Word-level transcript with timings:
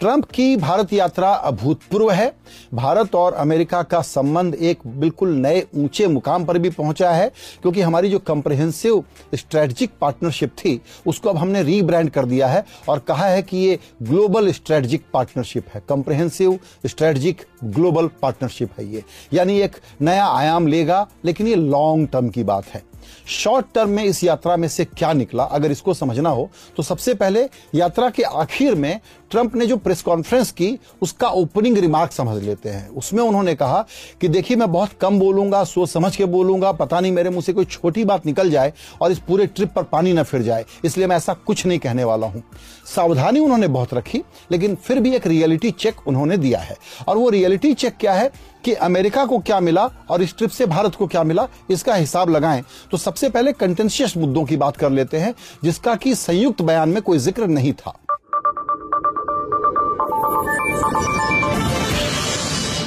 Trump 0.00 0.24
की 0.24 0.56
भारत 0.56 0.92
यात्रा 0.92 1.30
अभूतपूर्व 1.30 2.10
है। 2.10 2.34
भारत 2.74 3.14
और 3.14 3.34
अमेरिका 3.34 3.82
का 3.82 4.00
संबंध 4.02 4.54
एक 4.54 4.78
बिल्कुल 4.86 5.28
नए 5.28 5.66
ऊँचे 5.76 6.06
मुकाम 6.06 6.44
पर 6.44 6.58
भी 6.58 6.70
पहुँचा 6.70 7.10
है, 7.10 7.28
क्योंकि 7.62 7.80
हमारी 7.80 8.10
जो 8.10 8.18
कंप्रहेंसिव 8.18 9.04
स्ट्रेटजिक 9.34 9.90
पार्टनरशिप 10.00 10.50
थी, 10.50 10.80
उसको 11.06 11.30
अब 11.30 11.36
हमने 11.36 11.62
रीब्रांड 11.62 12.10
कर 12.10 12.24
दिया 12.24 12.48
है 12.48 12.64
और 12.88 12.98
कहा 12.98 13.26
है 13.26 13.42
कि 13.42 13.56
ये 13.56 13.78
ग्लोबल 14.02 14.52
स्ट्रेटजिक 14.52 15.04
पार्टनरशिप 15.12 15.64
है। 15.74 15.82
कंप्रहेंसिव 15.88 16.58
स्ट्रेटजिक 16.86 17.42
ग्लोबल 17.64 18.06
पार्टनरशिप 18.22 18.70
है 18.78 18.94
ये। 18.94 19.04
यानी 19.32 19.60
एक 19.60 19.76
नया 20.00 20.26
आयाम 20.26 20.66
लेगा, 20.66 21.08
लेकिन 21.24 21.46
ये 21.46 21.54
लॉन्ग 21.54 22.08
टर्म 22.08 22.28
की 22.28 22.44
बात 22.44 22.64
है। 22.66 22.82
शॉर्ट 23.28 23.66
टर्म 23.74 23.90
में 23.90 24.04
इस 24.04 24.22
यात्रा 24.24 24.56
में 24.56 24.68
से 24.68 24.84
क्या 24.86 25.12
निकला? 25.12 25.44
अगर 25.44 25.70
इसको 25.70 25.94
समझना 25.94 26.30
हो 26.30 26.48
तो 26.76 26.82
सबसे 26.82 27.14
पहले 27.14 27.48
यात्रा 27.74 28.10
के 28.10 28.22
आखिर 28.22 28.74
में 28.74 29.00
ट्रंप 29.30 29.54
ने 29.56 29.66
जो 29.66 29.76
प्रेस 29.76 30.02
कॉन्फ्रेंस 30.02 30.50
की, 30.50 30.78
उसका 31.02 31.28
ओपनिंग 31.28 31.76
रिमार्क 31.78 32.12
समझ 32.12 32.42
लेते 32.42 32.68
हैं। 32.68 32.88
उसमें 32.88 33.22
उन्होंने 33.22 33.54
कहा 33.54 33.84
कि 34.20 34.28
देखिए, 34.28 34.56
मैं 34.56 34.70
बहुत 34.72 34.92
कम 35.00 35.18
बोलूँगा, 35.18 35.62
सोच 35.64 35.88
समझ 35.88 36.14
के 36.16 36.24
बोलूँगा, 36.24 36.72
पता 36.72 37.00
नहीं 37.00 37.12
मेरे 37.12 37.30
मुँह 37.30 37.42
से 37.42 37.52
कोई 37.52 37.64
छोटी 37.64 38.04
बात 38.04 38.26
निकल 38.26 38.50
जाए 38.50 38.72
और 39.00 39.12
इस 39.12 39.18
पूरे 39.18 39.46
ट्रिप 39.46 39.72
पर 39.72 39.82
पानी 39.82 40.12
न 40.12 40.22
फिर 40.22 40.42
जाए। 40.42 40.64
इसलिए 40.84 41.06
मैं 41.06 41.16
ऐसा 41.16 41.34
कुछ 41.36 41.66
नहीं 41.66 41.78
कहने 41.78 42.04
वाला 42.04 42.26
हूँ। 42.26 42.42
सावधानी 42.86 43.40
उन्होंने 43.40 43.68
बहुत 43.68 43.94
रखी, 43.94 44.22
लेकिन 44.52 44.74
फिर 44.74 45.00
भी 45.00 45.14
एक 45.16 45.26
रियलिटी 45.26 45.70
चेक 45.70 46.06
उन्होंने 46.08 46.36
दिया 46.36 46.58
है। 46.58 46.76
और 47.08 47.16
वो 47.16 47.28
रियलिटी 47.30 47.74
चेक 47.74 47.96
क्या 47.96 48.12
है? 48.12 48.30
कि 48.64 48.72
अमेरिका 48.72 49.24
को 49.24 49.38
क्या 49.38 49.60
मिला 49.60 49.88
और 50.10 50.22
इस 50.22 50.36
ट्रिप 50.38 50.50
से 50.50 50.66
भारत 50.66 50.94
को 50.94 51.06
क्या 51.06 51.22
मिला, 51.22 51.46
इसका 51.70 51.94
हिसाब 51.94 52.30
लगाएँ। 52.30 52.64
तो 52.90 52.96
सबसे 52.96 53.28
पहले 53.28 53.52
कंटेंशियस 53.52 54.16
मुद्दों 54.16 54.44
की 54.44 54.56
बात 54.56 54.76
कर 54.76 54.90
लेते 54.90 55.16
हैं, 55.16 55.34
जिसका 55.64 55.94
कि 55.94 56.14
संयुक्त 56.14 56.62
बयान 56.62 56.88
में 56.88 57.02
कोई 57.02 57.18
ज़िक्र 57.18 57.46
नहीं 57.46 57.72
था। 57.72 57.98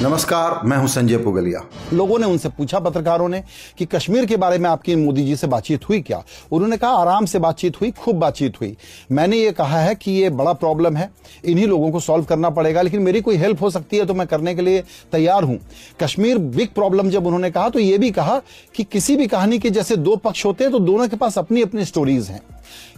नमस्कार, 0.02 0.60
मैं 0.64 0.76
हूँ 0.76 0.86
संजय 0.88 1.16
पुगलिया। 1.16 1.60
लोगों 1.92 2.18
ने 2.18 2.26
उनसे 2.26 2.48
पूछा, 2.48 2.78
पत्रकारों 2.78 3.28
ने, 3.28 3.42
कि 3.78 3.84
कश्मीर 3.86 4.24
के 4.26 4.36
बारे 4.36 4.58
में 4.58 4.68
आपकी 4.70 4.94
मोदी 4.96 5.24
जी 5.24 5.36
से 5.36 5.46
बातचीत 5.46 5.88
हुई 5.88 6.00
क्या? 6.00 6.22
उन्होंने 6.52 6.76
कहा, 6.76 6.90
आराम 6.90 7.24
से 7.24 7.38
बातचीत 7.38 7.80
हुई, 7.80 7.90
खूब 7.90 8.16
बातचीत 8.16 8.60
हुई। 8.60 8.76
मैंने 9.12 9.36
ये 9.36 9.52
कहा 9.52 9.80
है 9.80 9.94
कि 9.94 10.10
ये 10.10 10.30
बड़ा 10.30 10.52
प्रॉब्लम 10.52 10.96
है, 10.96 11.08
इन्हीं 11.44 11.66
लोगों 11.66 11.90
को 11.90 12.00
सॉल्व 12.00 12.24
करना 12.24 12.50
पड़ेगा, 12.50 12.82
लेकिन 12.82 13.02
मेरी 13.02 13.20
कोई 13.20 13.36
हेल्प 13.36 13.62
हो 13.62 13.70
सकती 13.70 13.96
है 13.96 14.06
तो 14.06 14.14
मैं 14.14 14.26
करने 14.26 14.54
के 14.54 14.62
लिए 14.62 14.82
तैयार 15.12 15.44
हूँ। 15.44 15.58
कश्मीर 16.00 16.38
बिग 16.38 16.68
प्रॉब्लम 16.68 17.10
जब 17.10 17.26
उन्होंने 17.26 17.50
कहा 17.50 17.68
तो 17.68 17.78
ये 17.78 17.98
भी 17.98 18.10
कहा 18.10 18.40
कि 18.74 18.84
किसी 18.84 19.16
भी 19.16 19.26
कहानी 19.26 19.58
के 19.58 19.70
जैसे 19.70 19.96
दो 19.98 20.16
पक्ष 20.16 20.44
होते 20.46 20.64
हैं 20.64 20.72
तो 20.72 20.78
दोनों 20.80 21.08
के 21.08 21.16
पास 21.16 21.38
अपनी 21.38 21.62
अपनी 21.62 21.84
स्टोरीज 21.84 22.28
हैं। 22.28 22.40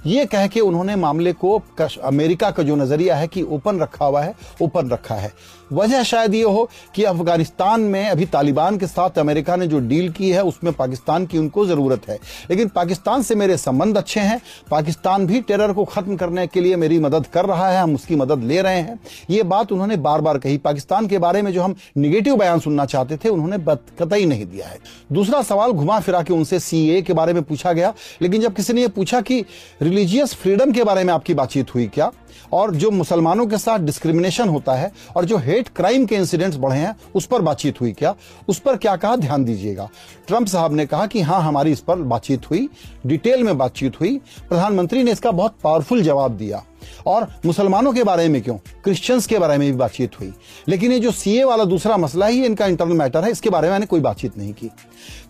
ये 0.07 0.27
कह 0.27 0.47
के 0.47 0.61
उन्होंने 0.61 0.97
मामले 0.97 1.33
को 1.33 1.63
अमेरिका 2.05 2.51
का 2.51 2.63
जो 2.63 2.77
नज़रिया 2.77 3.17
है 3.17 3.29
कि 3.29 3.43
ओपन 3.43 3.79
रखा 3.79 4.05
हुआ 4.05 4.23
है, 4.23 4.35
ओपन 4.63 4.89
रखा 4.89 5.15
है। 5.15 5.33
वजह 5.73 6.03
शायद 6.03 6.35
ये 6.35 6.43
हो 6.43 6.69
कि 6.95 7.05
अफ़गानिस्तान 7.05 7.81
में 7.81 8.09
अभी 8.09 8.27
तालिबान 8.27 8.79
के 8.79 8.87
साथ 8.87 9.19
अमेरिका 9.19 9.57
ने 9.57 9.67
जो 9.67 9.79
डील 9.79 10.11
की 10.13 10.31
है, 10.31 10.43
उसमें 10.43 10.73
पाकिस्तान 10.73 11.27
की 11.27 11.39
उनको 11.39 11.67
ज़रूरत 11.67 12.09
है। 12.09 12.19
लेकिन 12.51 12.69
पाकिस्तान 12.69 13.23
से 13.23 13.35
मेरे 13.35 13.57
संबंध 13.57 13.97
अच्छे 13.97 14.21
हैं, 14.21 14.41
पाकिस्तान 14.71 15.27
भी 15.27 15.41
टेरर 15.41 15.73
को 15.73 15.85
खत्म 15.85 16.17
करने 16.17 16.47
के 16.47 16.61
लिए 16.61 16.77
मेरी 16.77 16.99
मदद 16.99 17.27
कर 17.27 17.45
रहा 17.45 17.69
है, 17.71 17.81
हम 17.83 17.95
उसकी 17.95 18.17
मदद 18.17 18.43
ले 18.43 18.63
रहे 18.63 18.79
हैं। 18.79 19.01
ये 19.31 19.43
बात 19.43 19.73
उन्होंने 19.73 19.97
बार 19.97 20.21
बार 20.21 20.39
कही। 20.39 20.59
पाकिस्तान 20.59 21.07
के 21.07 21.19
बारे 21.19 21.43
में 21.43 21.53
जो 21.53 21.63
हम 21.63 21.75
निगेटिव 21.97 22.37
बयान 22.37 22.61
सुनना 22.61 22.85
चाहते 22.87 23.17
थे, 23.17 23.29
उन्होंने 23.29 23.57
कतई 23.99 24.25
नहीं 24.27 24.47
दिया 24.47 24.67
है। 24.67 24.79
दूसरा 25.13 25.43
सवाल 25.43 25.73
घुमा 25.73 26.01
फिरा 26.01 26.23
के 26.23 26.33
उनसे 26.33 26.59
सी 26.61 27.03
के 27.03 27.13
बारे 27.13 27.33
में 27.33 27.43
पूछा 27.43 27.73
गया। 27.73 27.95
लेकिन 28.23 28.41
जब 28.41 28.55
किसी 28.55 28.73
ने 28.73 28.83
यह 28.83 28.89
पूछा 28.89 29.21
कि 29.21 29.45
रिलीजियस 29.83 30.35
फ्रीडम 30.35 30.73
के 30.73 30.85
बारे 30.85 31.05
में 31.05 31.15
आपकी 31.15 31.35
बातचीत 31.35 31.75
हुई 31.75 31.87
क्या? 31.87 32.13
और 32.53 32.75
जो 32.75 32.91
मुसलमानों 32.91 33.47
के 33.47 33.59
साथ 33.59 33.79
डिस्क्रिमिनेशन 33.79 34.49
होता 34.49 34.75
है, 34.75 34.93
और 35.17 35.25
जो 35.25 35.37
हेट 35.37 35.69
क्राइम 35.69 36.07
के 36.07 36.15
इंसिडेंट्स 36.15 36.57
बढ़े 36.57 36.79
हैं, 36.79 36.97
उस 37.15 37.27
पर 37.27 37.43
बातचीत 37.43 37.81
हुई 37.81 37.93
क्या? 37.93 38.15
उस 38.49 38.59
पर 38.59 38.77
क्या 38.77 38.97
कहा? 38.97 39.17
ध्यान 39.17 39.45
दीजिएगा। 39.45 39.89
ट्रंप 40.27 40.47
साहब 40.47 40.73
ने 40.73 40.87
कहा 40.87 41.07
कि 41.07 41.21
हाँ 41.21 41.43
हमारी 41.43 41.73
इस 41.73 41.81
पर 41.81 41.97
बातचीत 41.97 42.51
हुई 42.51 42.69
डिटेल 43.07 43.43
में 43.43 43.59
बातचीत 43.59 44.01
हुई। 44.01 44.21
प्रधानमंत्री 44.49 45.03
ने 45.03 45.13
इसका 45.13 45.31
बहुत 45.31 45.55
पावरफुल 45.65 46.03
जवाब 46.03 46.37
दिया। 46.37 46.65
और 47.07 47.27
मुसलमानों 47.47 47.93
के 47.93 48.05
बारे 48.05 48.29
में 48.29 48.41
क्यों? 48.43 48.57
क्रिश्चियंस 48.85 49.27
के 49.27 49.39
बारे 49.39 49.59
में 49.59 49.71
भी 49.71 49.77
बातचीत 49.79 50.21
हुई। 50.21 50.33
लेकिन 50.69 50.93
ये 50.93 50.99
जो 50.99 51.11
सीए 51.11 51.45
वाला 51.45 51.65
दूसरा 51.65 51.97
मसला 51.97 52.27
है 52.27 52.45
इनका 52.45 52.67
इंटरनल 52.67 52.93
मैटर 52.93 53.25
है, 53.25 53.31
इसके 53.31 53.51
बारे 53.51 53.69
में 53.69 53.73
मैंने 53.73 53.87
कोई 53.87 54.01
बातचीत 54.01 54.39
नहीं 54.39 54.53
की। 54.53 54.71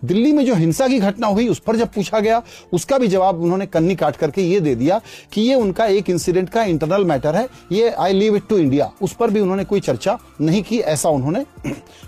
दिल्ली 0.04 0.32
में 0.32 0.44
जो 0.46 0.54
हिंसा 0.54 0.88
की 0.88 0.98
घटना 0.98 1.26
हुई, 1.26 1.48
उस 1.48 1.58
पर 1.58 1.76
जब 1.76 1.88
पूछा 1.88 2.20
गया, 2.20 2.42
उसका 2.72 2.98
भी 2.98 3.08
जवाब 3.08 3.42
उन्होंने 3.42 3.66
कन्नी 3.66 3.94
काट 3.94 4.16
करके 4.16 4.42
ये 4.42 4.60
दे 4.60 4.74
दिया 4.74 5.00
कि 5.32 5.40
ये 5.40 5.54
उनका 5.54 5.86
एक 5.86 6.10
इंसिडेंट 6.10 6.50
का 6.50 6.62
इंटरनल 6.64 7.04
मैटर 7.04 7.34
है। 7.34 7.48
ये 7.72 7.90
I 7.90 8.12
leave 8.12 8.36
it 8.36 8.48
to 8.48 8.58
India 8.58 8.90
उस 9.02 9.12
पर 9.12 9.30
भी 9.30 9.40
उन्होंने 9.40 9.64
कोई 9.64 9.80
चर्चा 9.80 10.18
नहीं 10.40 10.62
की, 10.62 10.78
ऐसा 10.78 11.08
उन्होंने 11.08 11.44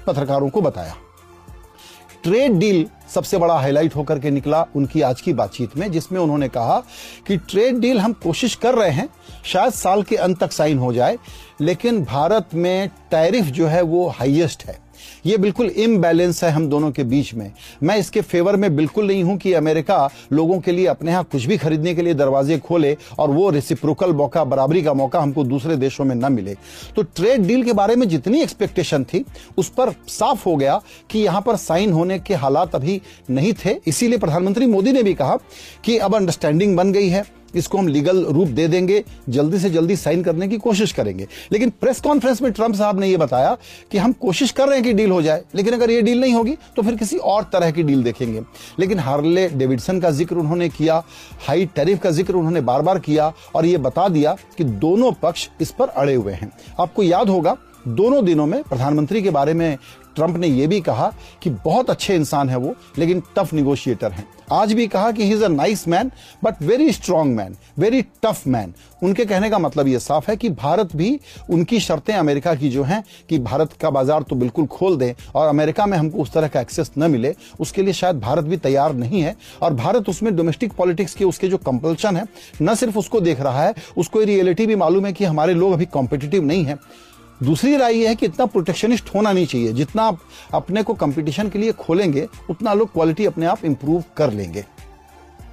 पत्रकारों 0.06 0.48
को 0.48 0.60
बताया। 0.60 0.94
ट्रेड 2.24 2.52
डील 2.52 2.86
सबसे 3.14 3.38
बड़ा 3.38 3.54
हाईलाइट 3.54 3.96
होकर 3.96 4.18
के 4.18 4.30
निकला 4.30 4.66
उनकी 4.76 5.00
आज 5.00 5.20
की 5.20 5.32
बातचीत 5.32 5.76
में, 5.76 5.92
जिसमें 5.92 6.20
उन्होंने 6.20 6.48
कहा 6.48 6.82
कि 7.26 7.36
ट्रेड 7.36 7.78
डील 7.78 7.98
हम 7.98 8.12
कोशिश 8.12 8.54
कर 8.54 8.74
रहे 8.74 8.90
हैं, 8.90 9.08
शायद 9.44 9.72
साल 9.72 10.02
के 10.02 10.16
अंत 10.16 10.40
तक 10.40 10.52
साइन 10.52 10.78
हो 10.78 10.92
जाए, 10.92 11.18
लेकिन 11.60 12.04
भारत 12.04 12.48
में 12.54 12.88
टैरिफ 12.88 13.44
जो 13.44 13.66
है 13.66 13.82
वो 13.82 14.08
हाईएस्ट 14.08 14.64
है। 14.64 14.85
ये 15.26 15.36
बिल्कुल 15.36 15.66
इम्बैलेंस 15.68 16.42
है 16.44 16.50
हम 16.50 16.68
दोनों 16.68 16.90
के 16.90 17.04
बीच 17.04 17.32
में। 17.34 17.50
मैं 17.82 17.96
इसके 17.96 18.20
फेवर 18.20 18.56
में 18.56 18.74
बिल्कुल 18.76 19.06
नहीं 19.06 19.22
हूँ 19.24 19.36
कि 19.38 19.52
अमेरिका 19.52 20.08
लोगों 20.32 20.58
के 20.60 20.72
लिए 20.72 20.86
अपने 20.86 21.10
यहाँ 21.10 21.24
कुछ 21.24 21.44
भी 21.44 21.56
खरीदने 21.56 21.94
के 21.94 22.02
लिए 22.02 22.14
दरवाजे 22.14 22.58
खोले 22.58 22.96
और 23.18 23.30
वो 23.30 23.48
रेसिप्रोकल 23.50 24.12
मौका, 24.12 24.44
बराबरी 24.44 24.82
का 24.82 24.94
मौका 24.94 25.20
हमको 25.20 25.44
दूसरे 25.44 25.76
देशों 25.76 26.04
में 26.04 26.14
न 26.14 26.32
मिले। 26.32 26.54
तो 26.96 27.02
ट्रेड 27.02 27.46
डील 27.46 27.64
के 27.64 27.72
बारे 27.72 27.96
में 27.96 28.08
जितनी 28.08 28.40
एक्सपेक्टेशन 28.42 29.04
थी, 29.04 29.24
उस 29.58 29.68
पर 29.70 29.94
साफ़ 30.08 30.44
हो 30.44 30.56
गया 30.56 30.80
कि 31.10 31.18
यहाँ 31.18 31.40
पर 31.40 31.56
साइन 31.58 31.92
होने 31.92 32.18
के 32.18 32.34
हालात 32.34 32.74
अभी 32.74 33.00
नहीं 33.30 33.52
थे। 33.54 33.76
इसीलिए 33.86 34.18
प्रधानमंत्री 34.18 34.66
मोदी 34.66 34.92
ने 34.92 35.02
भी 35.02 35.14
कहा 35.14 35.38
कि 35.84 35.96
अब 35.98 36.14
अंडरस्टैंडिंग 36.14 36.76
बन 36.76 36.92
गई 36.92 37.08
है। 37.08 37.24
इसको 37.56 37.78
हम 37.78 37.88
लीगल 37.88 38.24
रूप 38.26 38.48
दे 38.48 38.66
देंगे, 38.68 39.02
जल्दी 39.28 39.58
से 39.58 39.70
जल्दी 39.70 39.96
साइन 39.96 40.22
करने 40.22 40.48
की 40.48 40.58
कोशिश 40.58 40.92
करेंगे। 40.92 41.26
लेकिन 41.52 41.70
प्रेस 41.80 42.00
कॉन्फ्रेंस 42.00 42.42
में 42.42 42.50
ट्रंप 42.52 42.74
साहब 42.74 43.00
ने 43.00 43.08
यह 43.08 43.18
बताया 43.18 43.56
कि 43.92 43.98
हम 43.98 44.12
कोशिश 44.14 44.50
कर 44.52 44.68
रहे 44.68 44.76
हैं 44.76 44.84
कि 44.84 44.92
डील 44.92 45.10
हो 45.10 45.20
जाए, 45.22 45.42
लेकिन 45.54 45.74
अगर 45.74 45.90
ये 45.90 46.00
डील 46.02 46.20
नहीं 46.20 46.34
होगी 46.34 46.56
तो 46.76 46.82
फिर 46.82 46.96
किसी 46.96 47.16
और 47.18 47.48
तरह 47.52 47.70
की 47.70 47.82
डील 47.82 48.02
देखेंगे। 48.02 48.42
लेकिन 48.78 48.98
हार्ले 48.98 49.48
डेविडसन 49.48 50.00
का 50.00 50.10
ज़िक्र 50.12 50.36
उन्होंने 50.36 50.68
किया, 50.68 51.02
हाई 51.46 51.66
टैरिफ 51.66 52.02
का 52.02 52.10
ज़िक्र 52.10 52.34
उन्होंने 52.34 52.60
बार 52.62 52.82
बार 52.82 52.98
किया 52.98 53.32
और 53.54 53.66
ये 53.66 53.78
बता 53.78 54.08
दिया 54.08 54.36
कि 54.58 54.64
दोनों 54.64 55.12
पक्ष 55.12 55.48
इस 55.60 55.70
पर 55.70 55.88
अड़े 55.88 56.14
हुए 56.14 56.32
हैं। 56.32 56.50
आपको 56.80 57.02
याद 57.02 57.28
होगा, 57.28 57.56
दोनों 57.88 58.24
दिनों 58.24 58.46
में 58.46 58.62
प्रधानमंत्री 58.62 59.22
के 59.22 59.30
बारे 59.30 59.54
में 59.54 59.76
ट्रंप 60.16 60.36
ने 60.36 60.46
यह 60.48 60.68
भी 60.68 60.80
कहा 60.80 61.12
कि 61.42 61.50
बहुत 61.64 61.90
अच्छे 61.90 62.14
इंसान 62.14 62.48
है 62.48 62.56
वो, 62.56 62.74
लेकिन 62.98 63.22
टफ 63.36 63.52
निगोशिएटर 63.54 64.12
हैं। 64.12 64.26
आज 64.52 64.72
भी 64.72 64.86
कहा 64.86 65.10
कि 65.12 65.24
he 65.24 65.32
is 65.32 65.42
a 65.44 65.48
nice 65.48 65.86
man 65.88 66.10
but 66.44 66.62
very 66.62 66.92
strong 66.92 67.34
man 67.36 67.56
very 67.78 68.02
tough 68.24 68.42
man 68.46 68.72
उनके 69.02 69.24
कहने 69.24 69.48
का 69.50 69.58
मतलब 69.58 69.88
यह 69.88 69.98
साफ़ 69.98 70.30
है 70.30 70.36
कि 70.36 70.48
भारत 70.50 70.94
भी 70.96 71.08
उनकी 71.50 71.80
शर्तें 71.80 72.12
अमेरिका 72.14 72.54
की 72.54 72.68
जो 72.70 72.82
हैं 72.82 73.02
कि 73.28 73.38
भारत 73.38 73.72
का 73.72 73.90
बाज़ार 73.90 74.22
तो 74.22 74.36
बिल्कुल 74.36 74.66
खोल 74.66 74.96
दें 74.96 75.12
और 75.34 75.48
अमेरिका 75.48 75.86
में 75.86 75.96
हमको 75.98 76.18
उस 76.18 76.32
तरह 76.32 76.48
का 76.48 76.60
एक्सेस 76.60 76.90
न 76.98 77.10
मिले, 77.10 77.34
उसके 77.60 77.82
लिए 77.82 77.92
शायद 77.92 78.20
भारत 78.20 78.44
भी 78.44 78.56
तैयार 78.58 78.94
नहीं 78.94 79.20
है। 79.20 79.34
और 79.62 79.74
भारत 79.74 80.08
उसमें 80.08 80.34
डोमेस्टिक 80.36 80.72
पॉलिटिक्स 80.72 81.14
के 81.14 81.24
उसके 81.24 81.48
जो 81.48 81.56
कंपल्शन 81.58 82.16
है, 82.16 82.24
न 82.62 82.74
सिर्फ़ 82.74 82.98
उसको 82.98 83.20
देख 83.20 83.40
रहा 83.40 83.64
है, 83.64 83.74
उसको 83.96 84.20
रियलिटी 84.22 84.66
भी 84.66 84.76
मालूम 84.76 85.06
है 85.06 85.12
कि 85.12 85.24
हमारे 85.24 85.54
लोग 85.54 85.72
अभी 85.72 85.84
कॉम्पिटिटिव 85.86 86.44
नहीं 86.44 86.64
है। 86.64 86.78
दूसरी 87.42 87.76
राय 87.76 87.94
यह 87.94 88.08
है 88.08 88.14
कि 88.14 88.26
इतना 88.26 88.46
प्रोटेक्शनिस्ट 88.46 89.14
होना 89.14 89.32
नहीं 89.32 89.46
चाहिए। 89.46 89.72
जितना 89.72 90.02
आप 90.02 90.18
अपने 90.54 90.82
को 90.82 90.94
कंपटीशन 90.94 91.48
के 91.48 91.58
लिए 91.58 91.72
खोलेंगे, 91.72 92.28
उतना 92.50 92.74
लोग 92.74 92.92
क्वालिटी 92.92 93.26
अपने 93.26 93.46
आप 93.46 93.64
इंप्रूव 93.64 94.04
कर 94.16 94.32
लेंगे। 94.32 94.64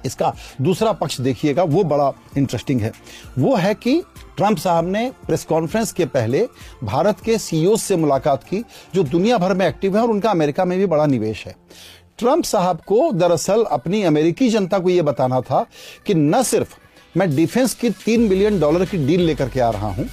इसका 0.06 0.32
दूसरा 0.60 0.92
पक्ष 0.92 1.20
देखिएगा, 1.20 1.62
वो 1.62 1.84
बड़ा 1.84 2.12
इंटरेस्टिंग 2.38 2.80
है। 2.80 2.92
वो 3.38 3.54
है 3.56 3.74
कि 3.74 4.02
ट्रंप 4.36 4.58
साहब 4.58 4.88
ने 4.88 5.10
प्रेस 5.26 5.44
कॉन्फ्रेंस 5.44 5.92
के 5.92 6.04
पहले 6.04 6.46
भारत 6.84 7.20
के 7.20 7.38
सीईओ 7.38 7.76
से 7.76 7.96
मुलाकात 7.96 8.44
की, 8.44 8.64
जो 8.94 9.02
दुनिया 9.02 9.38
भर 9.38 9.54
में 9.54 9.66
एक्टिव 9.66 9.96
है 9.96 10.02
और 10.02 10.10
उनका 10.10 10.30
अमेरिका 10.30 10.64
में 10.64 10.78
भी 10.78 10.86
बड़ा 10.86 11.06
निवेश 11.06 11.46
है। 11.46 11.56
ट्रंप 12.18 12.44
साहब 12.44 12.80
को 12.86 13.10
दरअसल 13.12 13.64
अपनी 13.64 14.02
अमेरिकी 14.02 14.48
जनता 14.48 14.78
को 14.78 14.90
यह 14.90 15.02
बताना 15.02 15.40
था 15.40 15.66
कि 16.06 16.14
न 16.14 16.42
सिर्फ़ 16.42 16.74
मैं 17.16 17.34
डिफेंस 17.36 17.74
की 17.74 17.90
तीन 17.90 18.28
बिलियन 18.28 18.60
डॉलर 18.60 18.84
की 18.84 19.06
डील 19.06 19.20
लेकर 19.20 19.48
के 19.48 19.60
आ 19.60 19.70
रहा 19.70 19.88
हूँ 19.88 20.06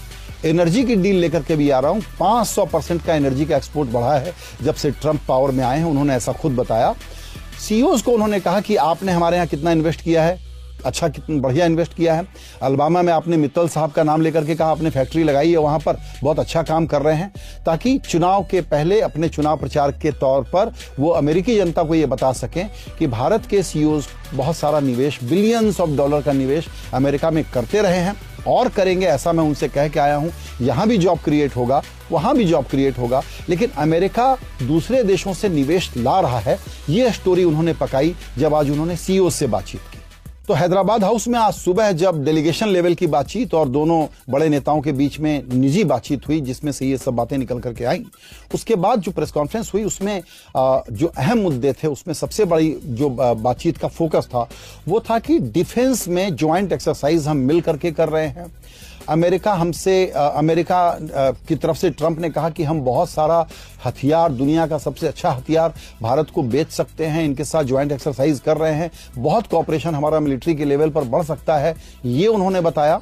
एनर्जी 0.46 0.84
की 0.84 0.96
डील 0.96 1.16
लेकर 1.16 1.44
के 1.44 1.56
भी 1.56 1.70
आ 1.70 1.80
रहा 1.80 1.92
हूँ। 1.92 2.02
500 2.20 2.66
परसेंट 2.66 3.02
का 3.06 3.14
एनर्जी 3.14 3.46
का 3.46 3.58
एक्सपोर्ट 3.58 3.90
बढ़ा 3.90 4.14
है 4.14 4.34
जब 4.64 4.76
से 4.76 4.92
ट्रंप 4.92 5.22
पावर 5.28 5.52
में 5.52 5.64
आए 5.64 5.78
हैं, 5.78 5.86
उन्होंने 5.86 6.14
ऐसा 6.14 6.32
खुद 6.32 6.56
बताया। 6.56 6.96
सीईओ 7.68 7.98
को 7.98 8.12
उन्होंने 8.12 8.40
कहा 8.40 8.62
कि 8.62 8.76
आपने 8.76 9.12
हमारे 9.12 9.38
यहाँ 9.38 9.48
कितना 9.48 9.72
इन्वेस्ट 9.72 10.02
किया 10.02 10.24
है 10.24 10.40
अच्छा 10.86 11.08
कितना 11.08 11.38
बढ़िया 11.42 11.66
इन्वेस्ट 11.66 11.94
किया 11.94 12.14
है। 12.14 12.26
अलबामा 12.62 13.02
में 13.02 13.12
आपने 13.14 13.38
मित्तल 13.38 13.68
साहब 13.68 13.92
का 13.92 14.04
नाम 14.04 14.22
लेकर 14.22 14.46
के 14.46 14.56
कहा, 14.56 14.70
आपने 14.72 14.90
फैक्ट्री 14.90 15.24
लगाई 15.24 15.52
है, 15.52 15.58
वहाँ 15.58 15.80
पर 15.80 15.98
बहुत 16.24 16.40
अच्छा 16.40 16.64
काम 16.64 16.86
कर 16.86 17.02
रहे 17.02 17.16
हैं। 17.16 17.32
ताकि 17.66 17.98
चुनाव 18.00 18.44
के 18.44 18.62
पहले 18.62 19.00
अपने 19.02 19.30
चुनाव 19.30 19.58
प्रचार 19.58 19.92
के 19.92 20.12
तौर 20.12 20.44
पर 20.44 20.72
वो 21.00 21.10
अमेरिकी 21.10 21.58
जनता 21.58 21.84
को 21.84 21.96
ये 21.96 22.06
बता 22.06 22.32
सकें 22.34 22.70
कि 23.00 23.08
भारत 23.08 23.46
के 23.46 23.62
सीईओ 23.64 24.02
बहुत 24.34 24.56
सारा 24.56 24.80
निवेश 24.80 25.24
बिलियंस 25.24 25.80
ऑफ़ 25.80 25.90
डॉलर 25.90 26.22
का 26.22 26.32
निवेश 26.32 26.68
अमेरिका 26.94 27.32
में 27.32 27.44
करते 27.54 27.82
रहे 27.82 28.00
हैं। 28.00 28.16
और 28.48 28.70
करेंगे, 28.70 29.06
ऐसा 29.06 29.34
मैं 29.34 29.44
उनसे 29.44 29.68
कह 29.68 29.88
के 29.88 30.00
आया 30.00 30.16
हूँ। 30.16 30.32
यहाँ 30.62 30.88
भी 30.88 30.98
जॉब 30.98 31.20
क्रिएट 31.20 31.56
होगा, 31.56 31.82
वहाँ 32.12 32.36
भी 32.36 32.46
जॉब 32.46 32.66
क्रिएट 32.66 32.98
होगा, 32.98 33.22
लेकिन 33.50 33.70
अमेरिका 33.78 34.36
दूसरे 34.64 35.04
देशों 35.04 35.34
से 35.34 35.50
निवेश 35.50 35.92
ला 35.98 36.20
रहा 36.20 36.40
है। 36.40 36.58
यह 36.90 37.12
स्टोरी 37.12 37.44
उन्होंने 37.44 37.74
पकाई 37.74 38.16
जब 38.38 38.54
आज 38.54 38.70
उन्होंने 38.70 38.96
सीईओ 38.96 39.30
से 39.30 39.48
बातचीत 39.48 39.82
तो 40.52 40.56
हैदराबाद 40.56 41.04
हाउस 41.04 41.28
में 41.28 41.38
आज 41.40 41.54
सुबह 41.54 41.92
जब 41.92 42.24
डेलीगेशन 42.24 42.68
लेवल 42.68 42.94
की 42.94 43.08
बातचीत 43.08 43.54
और 43.54 43.70
दोनों 43.70 44.00
बड़े 44.30 44.48
नेताओं 44.50 44.82
के 44.82 44.92
बीच 44.92 45.20
में 45.20 45.44
निजी 45.50 45.84
बातचीत 45.84 46.28
हुई, 46.28 46.40
जिसमें 46.42 46.72
से 46.72 46.86
ये 46.86 46.98
सब 46.98 47.14
बातें 47.16 47.38
निकल 47.38 47.60
करके 47.60 47.86
आई, 47.86 48.04
उसके 48.54 48.76
बाद 48.76 49.02
जो 49.02 49.12
प्रेस 49.12 49.32
कॉन्फ्रेंस 49.32 49.72
हुई, 49.74 49.84
उसमें 49.84 50.22
जो 50.92 51.08
अहम 51.08 51.40
मुद्दे 51.40 51.74
थे, 51.74 51.88
उसमें 51.88 52.14
सबसे 52.14 52.46
बड़ी 52.46 52.76
जो 52.84 53.10
बातचीत 53.10 53.78
का 53.78 53.88
फोकस 53.90 54.28
था, 54.28 54.48
वो 54.88 55.00
था 55.00 55.20
कि 55.20 55.40
डिफेंस 55.40 56.08
में 56.08 56.36
ज्वाइंट 56.36 56.74
एक्सरसाइज 56.74 57.28
हम 57.28 57.38
मिल 57.38 57.62
करके 57.62 57.92
कर 57.92 58.10
रहे 58.10 58.28
हैं। 58.28 58.52
अमेरिका 59.10 59.54
हमसे 59.54 60.06
अमेरिका 60.16 60.98
की 61.48 61.56
तरफ़ 61.56 61.78
से 61.78 61.90
ट्रंप 61.90 62.20
ने 62.20 62.30
कहा 62.30 62.50
कि 62.50 62.64
हम 62.64 62.82
बहुत 62.82 63.10
सारा 63.10 63.46
हथियार, 63.86 64.32
दुनिया 64.32 64.68
का 64.68 64.78
सबसे 64.78 65.08
अच्छा 65.08 65.30
हथियार 65.30 65.74
भारत 66.02 66.30
को 66.36 66.44
बेच 66.44 66.70
सकते 66.72 67.06
हैं, 67.06 67.24
इनके 67.26 67.44
साथ 67.44 67.64
ज्वाइंट 67.64 67.92
एक्सरसाइज 67.92 68.40
कर 68.40 68.58
रहे 68.58 68.74
हैं। 68.74 68.92
बहुत 69.18 69.48
कॉपरेशन 69.48 69.96
हमारा 69.96 70.20
मिलिट्री 70.20 70.56
के 70.56 70.66
लेवल 70.66 70.90
पर 70.90 71.04
बढ़ 71.06 71.24
सकता 71.24 71.58
है, 71.58 71.76
ये 72.06 72.28
उन्होंने 72.28 72.62
बताया। 72.62 73.02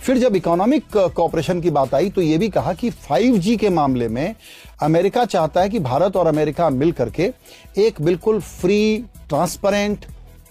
फिर 0.00 0.18
जब 0.18 0.36
इकोनॉमिक 0.36 0.96
कॉपरेशन 1.16 1.60
की 1.60 1.70
बात 1.70 1.94
आई 1.94 2.10
तो 2.10 2.22
यह 2.22 2.38
भी 2.38 2.48
कहा 2.48 2.72
कि 2.72 2.90
5G 2.90 3.56
के 3.58 3.68
मामले 3.70 4.08
में 4.08 4.34
अमेरिका 4.82 5.24
चाहता 5.24 5.60
है 5.60 5.68
कि 5.68 5.78
भारत 5.78 6.16
और 6.16 6.26
अमेरिका 6.26 6.68
मिल 6.70 6.92
करके 6.92 7.30
एक 7.78 8.00
बिल्कुल 8.02 8.40
फ्री 8.40 9.04
ट्रांसपेरेंट 9.28 10.04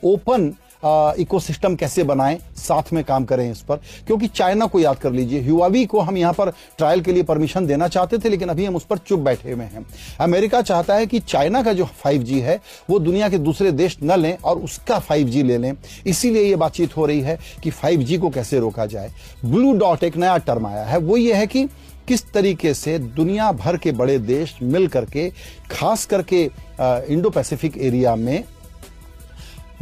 ओपन 0.04 0.54
इकोसिस्टम 0.86 1.76
कैसे 1.76 2.04
बनाएँ, 2.04 2.38
साथ 2.58 2.92
में 2.94 3.04
काम 3.04 3.26
करें 3.26 3.50
इस 3.52 3.62
पर। 3.62 3.76
क्योंकि 4.08 4.28
चाइना 4.28 4.66
को 4.66 4.80
याद 4.80 4.98
कर 4.98 5.12
लीजिए 5.12 5.42
ह्यूआवी 5.42 5.86
को 5.86 6.00
हम 6.00 6.18
यहाँ 6.18 6.34
पर 6.34 6.50
ट्रायल 6.78 7.02
के 7.02 7.14
लिए 7.14 7.24
परमिशन 7.24 7.66
देना 7.66 7.88
चाहते 7.88 8.18
थे, 8.18 8.30
लेकिन 8.30 8.50
अभी 8.50 8.66
हम 8.66 8.76
उस 8.76 8.86
पर 8.86 8.98
चुप 8.98 9.20
बैठे 9.20 9.52
हुए 9.52 9.66
हैं। 9.66 9.86
अमेरिका 10.20 10.62
चाहता 10.62 10.96
है 10.96 11.06
कि 11.06 11.20
चाइना 11.20 11.62
का 11.64 11.74
जो 11.74 11.88
5G 12.04 12.42
है, 12.42 12.60
वो 12.90 13.00
दुनिया 13.00 13.30
के 13.30 13.38
दूसरे 13.40 13.72
देश 13.74 13.98
न 14.04 14.20
लें 14.20 14.38
और 14.38 14.58
उसका 14.60 15.00
5G 15.02 15.44
ले 15.44 15.58
लें। 15.58 15.74
इसीलिए 16.08 16.44
ये 16.44 16.56
बातचीत 16.56 16.98
हो 16.98 17.06
रही 17.06 17.22
है 17.22 17.38
कि 17.64 17.72
5G 17.74 18.20
को 18.20 18.30
कैसे 18.30 18.60
रोका 18.60 18.86
जाए। 18.86 19.12
ब्लू 19.46 19.74
डॉट 19.74 20.04
एक 20.04 20.18
नया 20.18 20.38
टर्म 20.40 20.68
आया 20.68 20.84
है। 20.86 20.98
वो 20.98 21.18
ये 21.18 21.34
है 21.34 21.48
कि 21.48 21.68
किस 22.08 22.24
तरीके 22.32 22.74
से 22.74 22.98
दुनिया 23.00 23.52
भर 23.52 23.78
के 23.78 23.92
बड़े 23.92 24.18
देश 24.20 24.56
मिल 24.64 24.88
करके 24.88 25.30
खास 25.72 26.06
करके 26.06 26.44
इंडो 27.14 27.30
पैसिफिक 27.30 27.78
एरिया 27.78 28.16
में 28.16 28.44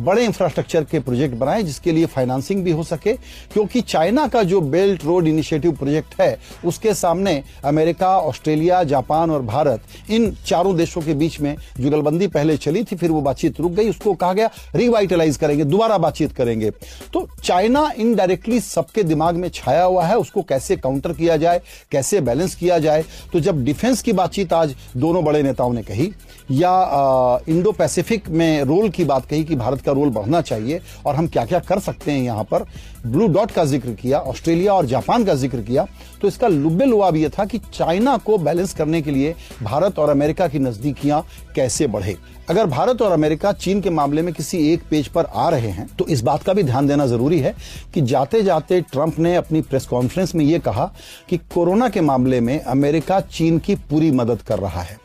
बड़े 0.03 0.23
इंफ्रास्ट्रक्चर 0.25 0.83
के 0.83 0.99
प्रोजेक्ट 0.99 1.35
बनाए, 1.35 1.63
जिसके 1.63 1.91
लिए 1.91 2.05
फाइनेंसिंग 2.05 2.63
भी 2.63 2.71
हो 2.71 2.83
सके, 2.83 3.13
क्योंकि 3.53 3.81
चाइना 3.81 4.27
का 4.27 4.43
जो 4.43 4.61
बेल्ट 4.61 5.03
रोड 5.05 5.27
इनिशिएटिव 5.27 5.71
प्रोजेक्ट 5.71 6.19
है, 6.21 6.37
उसके 6.65 6.93
सामने 6.93 7.43
अमेरिका 7.65 8.17
ऑस्ट्रेलिया 8.19 8.83
जापान 8.83 9.31
और 9.31 9.41
भारत, 9.41 9.81
इन 10.09 10.31
चारों 10.45 10.75
देशों 10.77 11.01
के 11.01 11.13
बीच 11.13 11.39
में 11.41 11.55
जुगलबंदी 11.79 12.27
पहले 12.27 12.57
चली 12.57 12.83
थी, 12.83 12.95
फिर 12.95 13.11
वो 13.11 13.21
बातचीत 13.21 13.59
रुक 13.59 13.71
गई, 13.71 13.89
उसको 13.89 14.13
कहा 14.13 14.33
गया 14.33 14.49
रिवाइटलाइज 14.75 15.37
करेंगे, 15.37 15.63
दोबारा 15.63 15.97
बातचीत 15.97 16.31
करेंगे. 16.31 16.71
तो 17.13 17.27
चाइना 17.43 17.89
इनडायरेक्टली 17.97 18.59
सबके 18.59 19.03
दिमाग 19.03 19.35
में 19.35 19.49
छाया 19.49 19.83
हुआ 19.83 20.05
है, 20.05 20.17
उसको 20.17 20.41
कैसे 20.41 20.75
काउंटर 20.75 21.13
किया 21.13 21.37
जाए, 21.37 21.61
कैसे 21.91 22.21
बैलेंस 22.21 22.55
किया 22.55 22.79
जाए? 22.79 23.05
तो 23.33 23.39
जब 23.39 23.63
डिफेंस 23.63 24.01
की 24.01 24.13
बातचीत 24.13 24.53
आज 24.53 24.75
दोनों 24.97 25.23
बड़े 25.23 25.43
नेताओं 25.43 25.73
ने 25.73 25.83
कही 25.83 26.11
या 26.51 27.39
इंडो 27.49 27.71
पैसिफिक 27.71 28.27
में 28.29 28.63
रोल 28.63 28.89
की 28.89 29.03
बात 29.05 29.25
कही 29.25 29.43
कि 29.43 29.55
भारत 29.55 29.81
का 29.81 29.91
रोल 29.91 30.09
बढ़ना 30.11 30.41
चाहिए 30.41 30.81
और 31.05 31.15
हम 31.15 31.27
क्या 31.27 31.45
क्या 31.45 31.59
कर 31.61 31.79
सकते 31.79 32.11
हैं 32.11 32.21
यहाँ 32.21 32.43
पर। 32.43 32.65
ब्लू 33.05 33.27
डॉट 33.27 33.51
का 33.51 33.63
ज़िक्र 33.65 33.91
किया 33.91 34.19
ऑस्ट्रेलिया 34.21 34.73
और 34.73 34.85
जापान 34.85 35.23
का 35.25 35.33
ज़िक्र 35.35 35.61
किया। 35.61 35.85
तो 36.21 36.27
इसका 36.27 36.47
लुब्बे 36.47 36.85
लुआब 36.85 37.15
यह 37.15 37.29
था 37.29 37.45
कि 37.45 37.57
चाइना 37.73 38.15
को 38.17 38.37
बैलेंस 38.37 38.73
करने 38.73 39.01
के 39.01 39.11
लिए 39.11 39.35
भारत 39.63 39.99
और 39.99 40.09
अमेरिका 40.09 40.47
की 40.47 40.59
नजदीकियाँ 40.59 41.23
कैसे 41.55 41.87
बढ़े। 41.87 42.17
अगर 42.49 42.65
भारत 42.65 43.01
और 43.01 43.11
अमेरिका 43.11 43.51
चीन 43.53 43.81
के 43.81 43.89
मामले 43.89 44.21
में 44.21 44.33
किसी 44.33 44.57
एक 44.71 44.81
पेज 44.89 45.07
पर 45.07 45.25
आ 45.25 45.49
रहे 45.49 45.69
हैं 45.69 45.87
तो 45.97 46.07
इस 46.07 46.21
बात 46.21 46.43
का 46.43 46.53
भी 46.53 46.63
ध्यान 46.63 46.87
देना 46.87 47.05
ज़रूरी 47.07 47.39
है 47.39 47.55
कि 47.93 48.01
जाते 48.03 48.41
जाते 48.43 48.81
ट्रंप 48.83 49.19
ने 49.19 49.35
अपनी 49.35 49.61
प्रेस 49.61 49.85
कॉन्फ्रेंस 49.85 50.35
में 50.35 50.45
यह 50.45 50.59
कहा 50.59 50.91
कि 51.29 51.37
कोरोना 51.53 51.89
के 51.89 52.01
मामले 52.01 52.39
में 52.41 52.59
अमेरिका 52.59 53.19
चीन 53.21 53.59
की 53.59 53.75
पूरी 53.89 54.11
मदद 54.11 54.41
कर 54.41 54.59
रहा 54.59 54.81
है। 54.81 54.99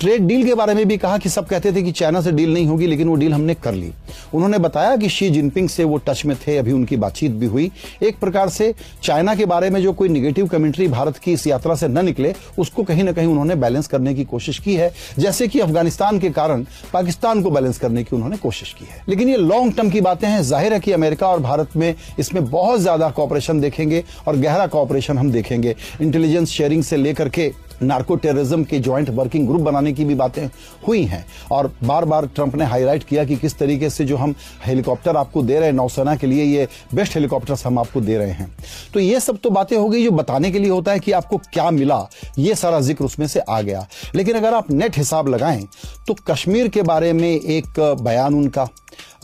ट्रेड 0.00 0.26
डील 0.26 0.44
के 0.46 0.54
बारे 0.54 0.74
में 0.74 0.86
भी 0.88 0.96
कहा 0.96 1.18
कि 1.18 1.28
सब 1.28 1.46
कहते 1.46 1.72
थे 1.72 1.82
कि 1.82 1.92
चाइना 1.92 2.20
से 2.20 2.32
डील 2.32 2.52
नहीं 2.54 2.66
होगी, 2.66 2.86
लेकिन 2.86 3.08
वो 3.08 3.14
डील 3.14 3.34
हमने 3.34 3.54
कर 3.54 3.74
ली। 3.74 3.90
उन्होंने 4.34 4.58
बताया 4.58 4.96
कि 4.96 5.08
शी 5.08 5.28
जिनपिंग 5.30 5.68
से 5.68 5.84
वो 5.84 5.96
टच 5.98 6.24
में 6.26 6.36
थे, 6.36 6.56
अभी 6.56 6.72
उनकी 6.72 6.96
बातचीत 6.96 7.32
भी 7.32 7.46
हुई। 7.46 7.70
एक 8.02 8.18
प्रकार 8.18 8.48
से 8.48 8.72
चाइना 9.02 9.34
के 9.34 9.44
बारे 9.46 9.70
में 9.70 9.80
जो 9.82 9.92
कोई 9.92 10.08
निगेटिव 10.08 10.46
कमेंट्री 10.46 10.88
भारत 10.88 11.18
की 11.18 11.32
इस 11.32 11.46
यात्रा 11.46 11.74
से 11.74 11.88
न 11.88 12.04
निकले, 12.04 12.34
उसको 12.58 12.82
कहीं 12.82 13.04
ना 13.04 13.12
कहीं 13.12 13.26
उन्होंने 13.26 13.54
बैलेंस 13.56 13.86
करने 13.86 14.14
की 14.14 14.24
कोशिश 14.24 14.58
की 14.58 14.74
है। 14.74 14.92
जैसे 15.18 15.48
कि 15.48 15.60
अफ़गानिस्तान 15.60 16.18
के 16.18 16.30
कारण 16.30 16.64
पाकिस्तान 16.92 17.42
को 17.42 17.50
बैलेंस 17.50 17.78
करने 17.78 18.04
की 18.04 18.16
उन्होंने 18.16 18.36
कोशिश 18.36 18.72
की 18.72 18.84
है। 18.84 19.02
लेकिन 19.08 19.28
ये 19.28 19.36
लॉन्ग 19.36 19.74
टर्म 19.76 19.90
की 19.90 20.00
बातें 20.00 20.28
हैं। 20.28 20.42
ज़ाहिर 20.42 20.72
है 20.72 20.80
कि 20.80 20.92
अमेरिका 20.92 21.28
और 21.28 21.40
भारत 21.40 21.76
में 21.76 21.94
इसमें 22.18 22.44
बहुत 22.44 22.80
ज़्यादा 22.80 23.10
कॉपरेशन 23.10 23.60
देखेंगे 23.60 24.02
और 24.28 24.36
गहरा 24.36 24.66
कॉपरेशन 24.66 25.18
हम 25.18 25.30
देखेंगे। 25.32 25.74
इंटेलिजेंस 26.00 26.50
शेयरिंग 26.50 26.82
से 26.82 26.96
लेकर 26.96 27.28
के 27.28 27.52
नार्को 27.82 28.16
टेररिज्म 28.16 28.64
के 28.64 28.78
ज्वाइंट 28.80 29.10
वर्किंग 29.10 29.46
ग्रुप 29.48 29.60
बनाने 29.62 29.92
की 29.92 30.04
भी 30.04 30.14
बातें 30.14 30.46
हुई 30.86 31.02
हैं। 31.04 31.24
और 31.52 31.72
बार 31.84 32.04
बार 32.04 32.26
ट्रंप 32.26 32.54
ने 32.54 32.64
हाईलाइट 32.64 33.04
किया 33.04 33.24
कि 33.24 33.36
किस 33.36 33.58
तरीके 33.58 33.90
से 33.90 34.04
जो 34.04 34.16
हम 34.16 34.34
हेलीकॉप्टर 34.66 35.16
आपको 35.16 35.42
दे 35.42 35.54
रहे 35.54 35.68
हैं, 35.68 35.74
नौसेना 35.74 36.16
के 36.16 36.26
लिए 36.26 36.44
ये 36.44 36.68
बेस्ट 36.94 37.14
हेलीकॉप्टर्स 37.14 37.66
हम 37.66 37.78
आपको 37.78 38.00
दे 38.00 38.18
रहे 38.18 38.30
हैं। 38.30 38.50
तो 38.94 39.00
ये 39.00 39.20
सब 39.20 39.38
तो 39.38 39.50
बातें 39.50 39.76
हो 39.76 39.88
गई 39.88 40.04
जो 40.04 40.10
बताने 40.12 40.50
के 40.50 40.58
लिए 40.58 40.70
होता 40.70 40.92
है 40.92 41.00
कि 41.00 41.12
आपको 41.12 41.38
क्या 41.44 41.70
मिला, 41.72 42.08
ये 42.38 42.54
सारा 42.54 42.80
ज़िक्र 42.80 43.04
उसमें 43.04 43.26
से 43.26 43.40
आ 43.40 43.60
गया। 43.60 43.86
लेकिन 44.14 44.36
अगर 44.36 44.54
आप 44.54 44.70
नेट 44.70 44.96
हिसाब 44.96 45.28
लगाएँ 45.28 45.66
तो 46.06 46.14
कश्मीर 46.26 46.68
के 46.68 46.82
बारे 46.84 47.12
में 47.12 47.28
एक 47.28 47.80
बयान 48.00 48.34
उनका 48.34 48.68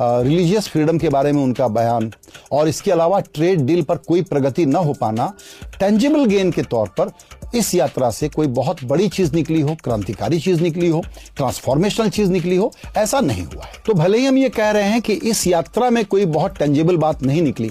रिलीजियस 0.00 0.69
फ्रीडम 0.69 0.99
के 0.99 1.08
बारे 1.08 1.32
में 1.32 1.43
उनका 1.43 1.67
बयान, 1.69 2.11
और 2.53 2.69
इसके 2.69 2.91
अलावा 2.91 3.19
ट्रेड 3.25 3.61
डील 3.61 3.82
पर 3.82 3.96
कोई 3.99 4.23
प्रगति 4.23 4.64
न 4.67 4.76
हो 4.76 4.93
पाना 4.93 5.32
टेंजिबल 5.81 6.25
गेन 6.26 6.50
के 6.50 6.62
तौर 6.64 6.88
पर 6.99 7.11
इस 7.55 7.75
यात्रा 7.75 8.11
से 8.11 8.29
कोई 8.29 8.47
बहुत 8.49 8.82
बड़ी 8.85 9.08
चीज़ 9.08 9.35
निकली 9.35 9.61
हो, 9.61 9.75
क्रांतिकारी 9.75 10.38
चीज़ 10.41 10.61
निकली 10.62 10.88
हो 10.88 11.02
ट्रांसफॉर्मेशनल 11.37 12.08
चीज़ 12.08 12.31
निकली 12.31 12.56
हो, 12.56 12.73
ऐसा 12.97 13.20
नहीं 13.20 13.44
हुआ 13.44 13.64
है। 13.64 13.82
तो 13.87 13.94
भले 13.94 14.19
ही 14.19 14.26
हम 14.26 14.38
ये 14.38 14.49
कह 14.49 14.70
रहे 14.70 14.85
हैं 14.85 15.00
कि 15.02 15.12
इस 15.12 15.47
यात्रा 15.47 15.91
में 15.91 16.05
कोई 16.05 16.26
बहुत 16.26 16.58
टेंजेबल 16.58 16.97
बात 16.97 17.23
नहीं 17.23 17.43
निकली, 17.43 17.70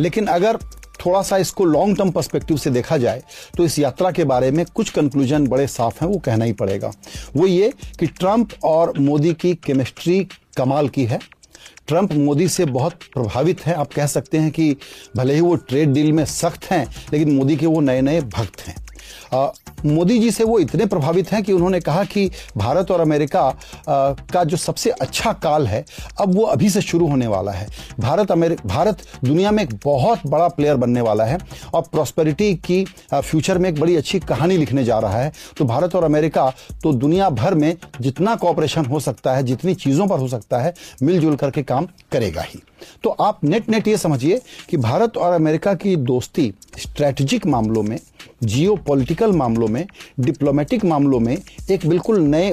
लेकिन 0.00 0.26
अगर 0.28 0.58
थोड़ा 1.00 1.22
सा 1.22 1.36
इसको 1.36 1.64
लॉन्ग 1.64 1.96
टर्म 1.96 2.10
पर्सपेक्टिव 2.10 2.56
से 2.56 2.70
देखा 2.70 2.96
जाए 2.96 3.22
तो 3.56 3.64
इस 3.64 3.78
यात्रा 3.78 4.10
के 4.10 4.24
बारे 4.24 4.50
में 4.50 4.64
कुछ 4.66 4.90
कंक्लूजन 4.90 5.46
बड़े 5.46 5.66
साफ़ 5.68 6.04
हैं, 6.04 6.10
वो 6.10 6.18
कहना 6.18 6.44
ही 6.44 6.52
पड़ेगा। 6.52 6.92
वो 7.36 7.46
ये 7.46 7.72
कि 8.00 8.06
ट्रंप 8.08 8.52
और 8.64 8.92
मोदी 8.98 9.34
की 9.34 9.54
केमिस्ट्री 9.56 10.26
कमाल 10.56 10.88
की 10.88 11.04
है। 11.04 11.18
ट्रंप 11.88 12.12
मोदी 12.12 12.48
से 12.48 12.64
बहुत 12.66 13.02
प्रभावित 13.14 13.64
हैं। 13.66 13.74
आप 13.74 13.92
कह 13.92 14.06
सकते 14.06 14.38
हैं 14.38 14.50
कि 14.50 14.74
भले 15.16 15.34
ही 15.34 15.40
वो 15.40 15.54
ट्रेड 15.58 15.92
डील 15.92 16.12
में 16.12 16.24
सख्त 16.26 16.64
हैं, 16.64 16.86
लेकिन 17.12 17.30
मोदी 17.30 17.56
के 17.56 17.66
वो 17.66 17.80
नए 17.80 18.00
नए 18.00 18.20
भक्त 18.20 18.60
हैं। 18.60 18.76
मोदी 19.86 20.18
जी 20.18 20.30
से 20.30 20.44
वो 20.44 20.58
इतने 20.58 20.86
प्रभावित 20.86 21.32
हैं 21.32 21.42
कि 21.42 21.52
उन्होंने 21.52 21.80
कहा 21.80 22.04
कि 22.04 22.30
भारत 22.56 22.90
और 22.90 23.00
अमेरिका 23.00 23.40
आ, 23.40 23.54
का 23.88 24.44
जो 24.44 24.56
सबसे 24.56 24.90
अच्छा 24.90 25.32
काल 25.32 25.66
है 25.66 25.84
अब 26.20 26.34
वो 26.34 26.44
अभी 26.44 26.70
से 26.70 26.80
शुरू 26.82 27.08
होने 27.08 27.26
वाला 27.26 27.52
है। 27.52 27.66
भारत 28.00 28.32
अमेरिका 28.32 28.68
भारत 28.68 29.02
दुनिया 29.24 29.50
में 29.50 29.62
एक 29.62 29.74
बहुत 29.84 30.26
बड़ा 30.26 30.48
प्लेयर 30.48 30.76
बनने 30.76 31.00
वाला 31.00 31.24
है 31.24 31.38
और 31.74 31.82
प्रॉस्पेरिटी 31.82 32.54
की 32.56 32.84
फ्यूचर 33.14 33.58
में 33.58 33.68
एक 33.70 33.80
बड़ी 33.80 33.96
अच्छी 33.96 34.20
कहानी 34.20 34.56
लिखने 34.56 34.84
जा 34.84 34.98
रहा 34.98 35.20
है। 35.20 35.32
तो 35.58 35.64
भारत 35.64 35.94
और 35.94 36.04
अमेरिका 36.04 36.50
तो 36.82 36.92
दुनिया 36.92 37.30
भर 37.30 37.54
में 37.54 37.76
जितना 38.00 38.34
कॉपरेशन 38.36 38.84
हो 38.84 39.00
सकता 39.00 39.34
है 39.34 39.42
जितनी 39.42 39.74
चीज़ों 39.74 40.06
पर 40.06 40.18
हो 40.18 40.28
सकता 40.28 40.58
है 40.58 40.74
मिलजुल 41.02 41.36
करके 41.36 41.62
काम 41.62 41.86
करेगा 42.12 42.42
ही। 42.42 42.60
तो 43.04 43.10
आप 43.10 43.44
नेट 43.44 43.68
नेट 43.68 43.88
ये 43.88 43.96
समझिए 43.98 44.40
कि 44.70 44.76
भारत 44.76 45.16
और 45.16 45.32
अमेरिका 45.32 45.74
की 45.74 45.94
दोस्ती 45.96 46.52
स्ट्रैटेजिक 46.78 47.46
मामलों 47.46 47.82
में 47.82 47.98
जियो 48.42 48.74
पॉलिटिकल 49.08 49.32
मामलों 49.36 49.66
में 49.68 49.86
डिप्लोमेटिक 50.20 50.84
मामलों 50.84 51.18
में 51.20 51.36
एक 51.70 51.86
बिल्कुल 51.86 52.18
नए 52.20 52.50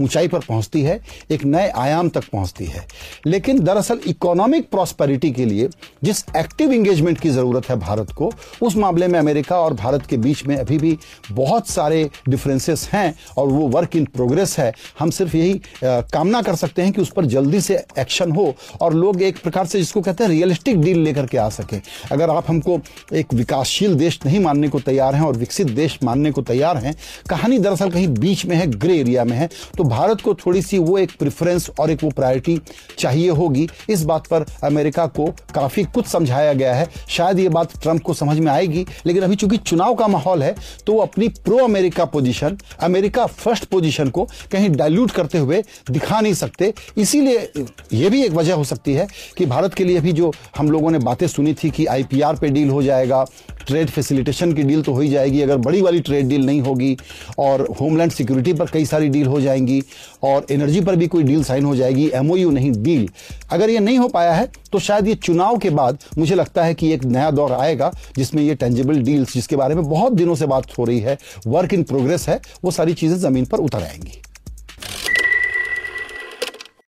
ऊंचाई 0.00 0.28
पर 0.28 0.38
पहुँचती 0.38 0.82
है, 0.82 1.00
एक 1.30 1.44
नए 1.44 1.68
आयाम 1.76 2.08
तक 2.08 2.24
पहुँचती 2.32 2.64
है। 2.64 2.84
लेकिन 3.26 3.62
दरअसल 3.64 4.00
इकोनॉमिक 4.06 4.68
प्रॉस्पेरिटी 4.70 5.30
के 5.30 5.44
लिए 5.44 5.68
जिस 6.04 6.24
एक्टिव 6.36 6.72
इंगेजमेंट 6.72 7.20
की 7.20 7.30
ज़रूरत 7.30 7.68
है 7.70 7.76
भारत 7.78 8.12
को, 8.12 8.30
उस 8.62 8.76
मामले 8.76 9.08
में 9.08 9.18
अमेरिका 9.18 9.60
और 9.60 9.74
भारत 9.74 10.06
के 10.06 10.16
बीच 10.18 10.44
में 10.46 10.56
अभी 10.56 10.78
भी 10.78 10.96
बहुत 11.30 11.68
सारे 11.68 12.08
डिफरेंसेस 12.28 12.88
हैं 12.92 13.14
और 13.36 13.48
वो 13.48 13.68
वर्क 13.68 13.96
इन 13.96 14.04
प्रोग्रेस 14.14 14.58
है। 14.58 14.72
हम 14.98 15.10
सिर्फ़ 15.10 15.36
यही 15.36 15.60
कामना 15.84 16.42
कर 16.42 16.54
सकते 16.56 16.82
हैं 16.82 16.92
कि 16.92 17.02
उस 17.02 17.12
पर 17.16 17.24
जल्दी 17.26 17.60
से 17.60 17.82
एक्शन 17.98 18.32
हो 18.32 18.52
और 18.80 18.94
लोग 18.94 19.22
एक 19.22 19.42
प्रकार 19.42 19.66
से 19.66 19.78
जिसको 19.78 20.00
कहते 20.00 20.24
हैं 20.24 20.30
रियलिस्टिक 20.30 20.80
डील 20.80 20.98
लेकर 20.98 21.26
के 21.26 21.38
आ 21.38 21.48
सके। 21.50 21.80
अगर 22.12 22.30
आप 22.30 22.44
हमको 22.48 22.78
एक 23.14 23.34
विकासशील 23.34 23.94
देश 23.94 24.18
नहीं 24.26 24.40
मानने 24.40 24.68
को 24.68 24.80
तैयार 24.80 25.14
हैं 25.14 25.22
और 25.22 25.36
विकसित 25.36 25.67
देश 25.68 25.98
मानने 26.04 26.30
को 26.30 26.42
तैयार 26.42 26.76
हैं। 26.76 26.94
कहानी 27.30 27.58
दरअसल 27.58 27.90
कहीं 27.90 28.08
बीच 28.10 28.44
में 28.46 28.56
है, 28.56 28.66
ग्रे 28.68 28.98
एरिया 28.98 29.24
में 29.24 29.36
है। 29.36 29.48
तो 29.76 29.84
भारत 29.84 30.20
को 30.20 30.34
थोड़ी 30.36 30.62
सी 30.62 30.78
वो 30.78 30.98
एक 30.98 31.12
प्रिफरेंस 31.18 31.70
और 31.80 31.90
एक 31.90 32.04
वो 32.04 32.10
प्रायोरिटी 32.10 32.60
चाहिए 32.98 33.28
होगी। 33.30 33.68
इस 33.90 34.04
बात 34.04 34.26
पर 34.26 34.44
अमेरिका 34.64 35.06
को 35.08 35.26
काफ़ी 35.54 35.84
कुछ 35.84 36.06
समझाया 36.06 36.52
गया 36.52 36.74
है। 36.74 36.88
शायद 37.08 37.38
ये 37.38 37.48
बात 37.48 37.80
ट्रंप 37.82 38.02
को 38.02 38.14
समझ 38.14 38.38
में 38.38 38.50
आएगी, 38.52 38.86
लेकिन 39.06 39.22
अभी 39.22 39.36
चूँकि 39.36 39.56
चुनाव 39.58 39.94
का 39.94 40.08
माहौल 40.08 40.42
है 40.42 40.54
तो 40.86 40.92
वो 40.92 41.00
अपनी 41.00 41.28
pro 41.28 41.56
America 41.58 42.04
position 42.06 42.58
America 42.80 43.26
first 43.26 43.64
position 43.64 44.08
को 44.08 44.24
कहीं 44.52 44.70
डाइल्यूट 44.70 45.10
करते 45.10 45.38
हुए 45.38 45.62
दिखा 45.90 46.20
नहीं 46.20 46.34
सकते। 46.34 46.72
इसीलिए 46.98 47.52
यह 47.92 48.10
भी 48.10 48.22
एक 48.24 48.32
वजह 48.32 48.54
हो 48.54 48.64
सकती 48.64 48.94
है 48.94 49.06
कि 49.38 49.46
भारत 49.46 49.74
के 49.74 49.84
लिए 49.84 49.96
अभी 49.98 50.12
जो 50.12 50.32
हम 50.56 50.70
लोगों 50.70 50.90
ने 50.90 50.98
बातें 51.00 51.26
सुनी 51.26 51.54
थी 51.54 51.70
कि 51.70 51.86
आईपीआर 51.86 52.36
पे 52.36 52.48
डील 52.48 52.70
हो 52.70 52.82
जाएगा 52.82 53.24
ट्रेड 53.68 53.90
फैसिलिटेशन 53.90 54.52
की 54.52 54.62
डील 54.62 54.82
तो 54.82 54.92
हो 54.92 55.00
ही 55.00 55.08
जाएगी, 55.08 55.40
अगर 55.42 55.56
बड़ी 55.58 55.80
वाली 55.82 56.00
ट्रेड 56.00 56.28
डील 56.28 56.44
नहीं 56.46 56.60
होगी 56.60 56.96
और 57.38 57.66
होमलैंड 57.80 58.12
सिक्योरिटी 58.12 58.52
पर 58.52 58.66
कई 58.66 58.84
सारी 58.84 59.08
डील 59.08 59.26
हो 59.26 59.40
जाएँगी 59.40 59.82
और 60.22 60.46
एनर्जी 60.50 60.80
पर 60.80 60.96
भी 60.96 61.06
कोई 61.06 61.22
डील 61.22 61.44
साइन 61.44 61.64
हो 61.64 61.74
जाएगी 61.76 62.08
एमओयू 62.14 62.50
नहीं 62.50 62.72
डील 62.82 63.08
अगर 63.52 63.70
ये 63.70 63.78
नहीं 63.78 63.98
हो 63.98 64.08
पाया 64.08 64.32
है 64.32 64.48
तो 64.72 64.78
शायद 64.78 65.08
ये 65.08 65.14
चुनाव 65.16 65.58
के 65.58 65.70
बाद 65.70 65.98
मुझे 66.18 66.34
लगता 66.34 66.64
है 66.64 66.74
कि 66.74 66.92
एक 66.92 67.04
नया 67.04 67.30
दौर 67.30 67.52
आएगा, 67.52 67.90
जिसमें 68.16 68.42
ये 68.42 68.54
टेंजिबल 68.54 69.02
डील्स 69.02 69.34
जिसके 69.34 69.56
बारे 69.56 69.74
में 69.74 69.84
बहुत 69.84 70.12
दिनों 70.12 70.34
से 70.34 70.46
बात 70.46 70.78
हो 70.78 70.84
रही 70.84 71.00
है 71.00 71.18
वर्क 71.46 71.74
इन 71.74 71.82
प्रोग्रेस 71.82 72.28
है, 72.28 72.40
वो 72.64 72.70
सारी 72.70 72.94
चीज़ें 72.94 73.16
ज़मीन 73.18 73.44
पर 73.44 73.58
उतर 73.58 73.82
आएँगी। 73.82 74.22